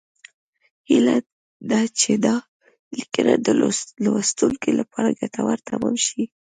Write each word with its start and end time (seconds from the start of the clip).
هیله 0.89 1.15
ده 1.69 1.81
چې 1.99 2.11
دا 2.25 2.35
لیکنه 2.97 3.33
د 3.45 3.47
لوستونکو 4.07 4.69
لپاره 4.79 5.17
ګټوره 5.19 5.57
تمامه 5.69 6.01
شي 6.07 6.23